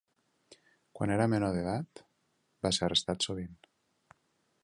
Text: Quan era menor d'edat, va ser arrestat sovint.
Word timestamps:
Quan 0.99 1.13
era 1.15 1.27
menor 1.33 1.53
d'edat, 1.57 2.01
va 2.67 2.73
ser 2.77 2.85
arrestat 2.87 3.27
sovint. 3.29 3.53